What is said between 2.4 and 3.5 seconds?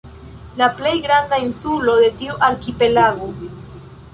arkipelago.